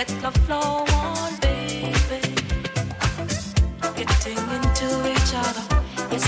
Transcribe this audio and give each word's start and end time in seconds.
let 0.00 0.22
love 0.22 0.36
flow 0.46 0.86
on, 0.94 1.36
baby. 1.40 2.22
Getting 4.00 4.40
into 4.56 4.88
each 5.12 5.32
other, 5.44 5.64
let's 6.10 6.26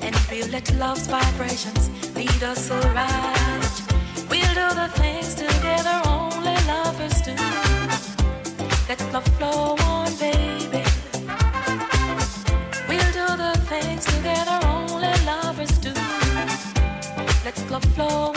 and 0.00 0.14
love's 0.78 1.06
vibrations 1.06 1.90
lead 2.16 2.42
us. 2.42 2.70
We'll 4.30 4.54
do 4.60 4.68
the 4.80 4.88
things 4.94 5.34
together 5.34 6.00
only 6.06 6.56
lovers 6.72 7.20
do. 7.20 7.36
Let 8.88 9.00
love 9.12 9.28
flow 9.36 9.76
on, 9.92 10.10
baby. 10.16 10.82
We'll 12.88 13.12
do 13.20 13.26
the 13.44 13.52
things 13.72 14.04
together 14.14 14.58
only 14.64 15.12
lovers 15.26 15.76
do. 15.86 15.92
Let 17.44 17.70
love 17.70 17.84
flow 17.94 18.35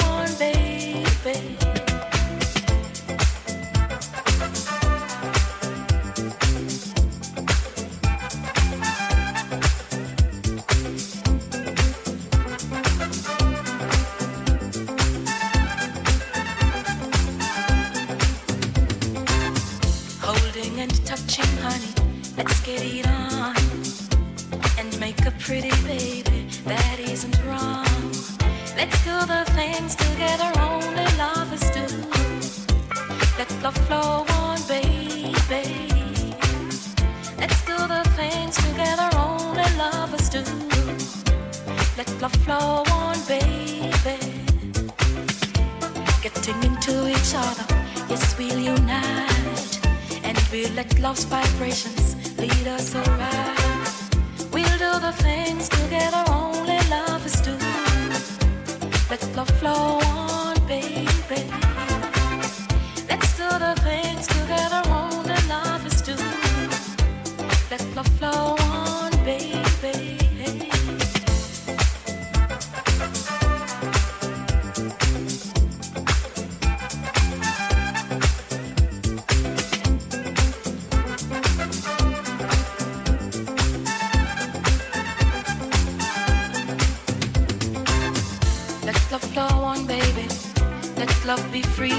love 91.29 91.51
be 91.51 91.61
free. 91.61 91.93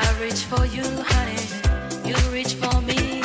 I 0.00 0.16
reach 0.18 0.44
for 0.50 0.64
you, 0.64 0.86
honey. 1.12 1.44
You 2.08 2.16
reach 2.32 2.54
for 2.54 2.80
me. 2.80 3.20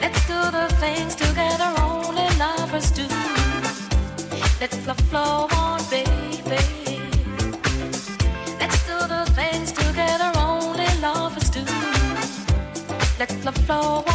Let's 0.00 0.20
do 0.26 0.38
the 0.58 0.66
things 0.80 1.14
together 1.14 1.70
only 1.78 2.26
lovers 2.38 2.90
do. 2.90 3.06
Let 4.60 4.72
love 4.86 5.02
flow 5.10 5.46
on, 5.60 5.80
baby. 5.90 6.64
Let's 8.60 8.80
do 8.90 8.96
the 9.14 9.24
things 9.38 9.72
together 9.72 10.32
only 10.38 10.88
lovers 11.02 11.50
do. 11.50 11.62
Let 13.18 13.30
love 13.44 13.58
flow 13.66 14.04
on. 14.06 14.11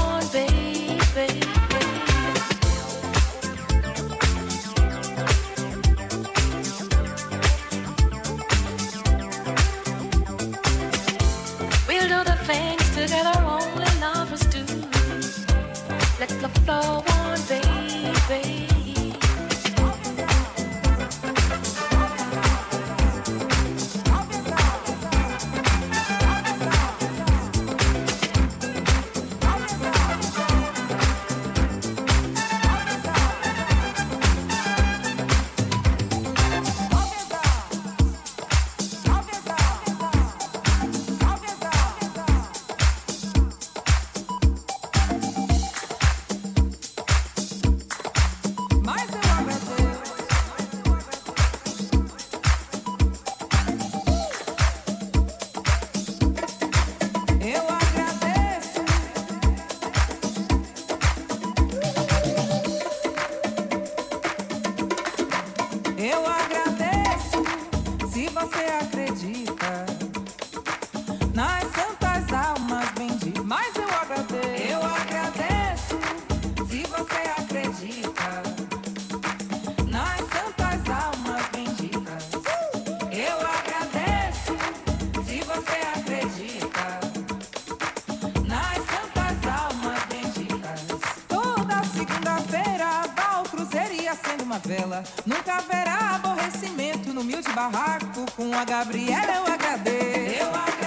favela. 94.68 95.04
Nunca 95.26 95.56
haverá 95.56 96.16
aborrecimento 96.16 97.14
no 97.14 97.22
humilde 97.22 97.50
barraco. 97.54 98.26
Com 98.36 98.54
a 98.54 98.66
Gabriela 98.66 99.36
eu 99.36 99.54
agradeço, 99.54 100.44
Eu. 100.44 100.87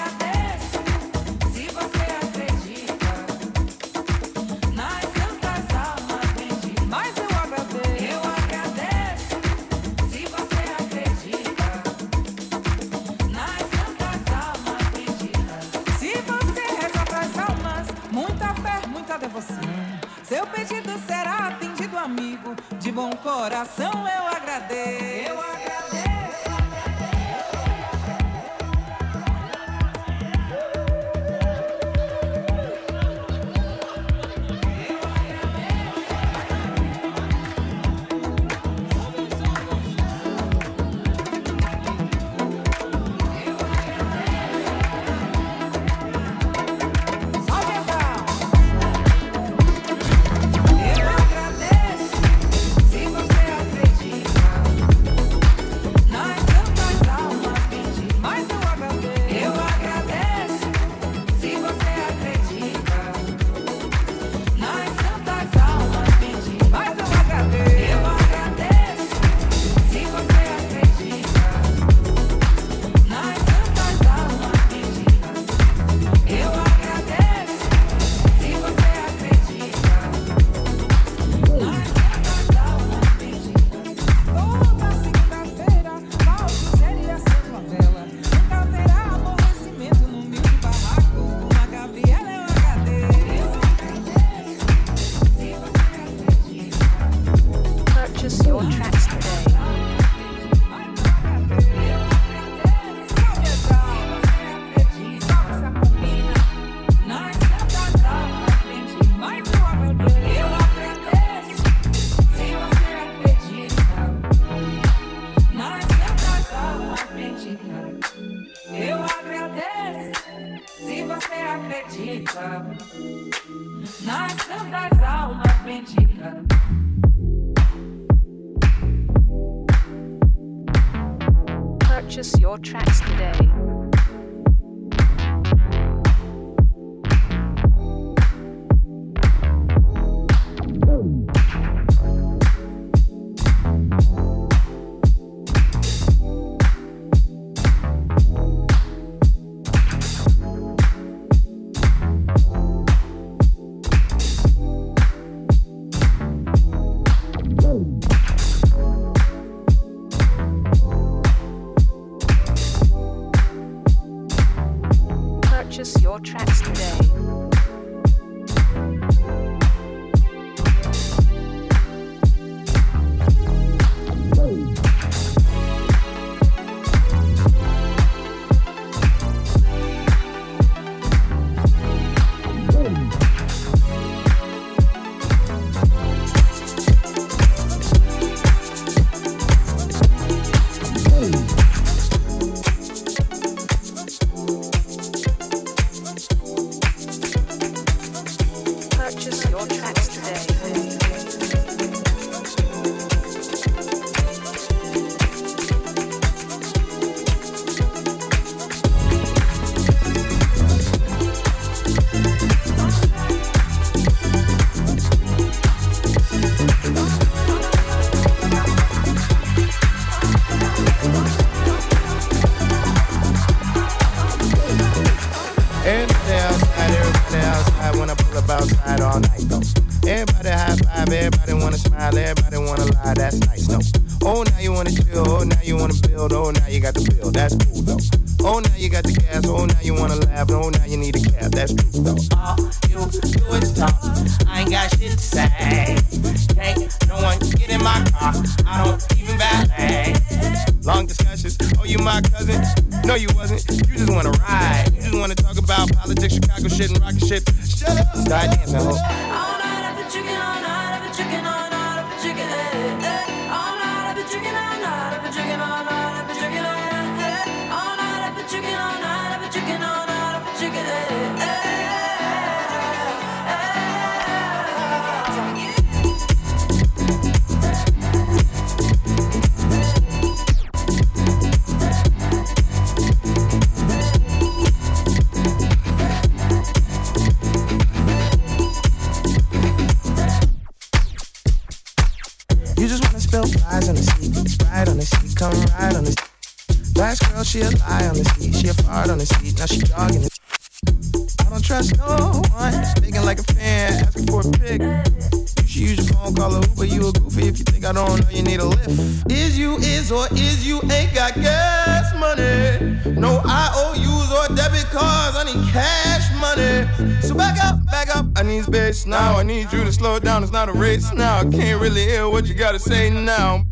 now. 319.07 319.37
I 319.37 319.43
need 319.43 319.73
you 319.73 319.85
to 319.85 319.93
slow 319.93 320.19
down, 320.19 320.43
it's 320.43 320.53
not 320.53 320.69
a 320.69 320.73
race 320.73 321.13
now. 321.13 321.39
I 321.39 321.45
can't 321.45 321.81
really 321.81 322.05
hear 322.05 322.29
what 322.29 322.47
you 322.47 322.55
gotta 322.55 322.79
say 322.79 323.11
now. 323.11 323.65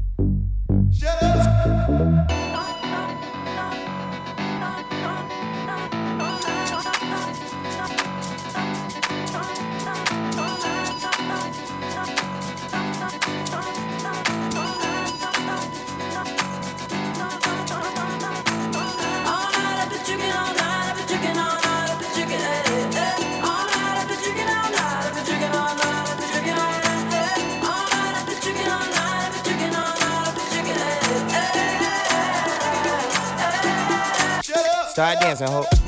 Shut 0.92 1.22
up. 1.22 1.57
Start 34.98 35.20
dancing, 35.20 35.46
ho. 35.46 35.87